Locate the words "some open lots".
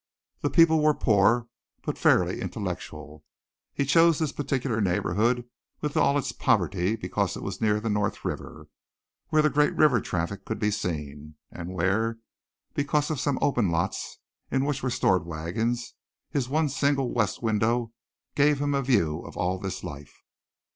13.19-14.17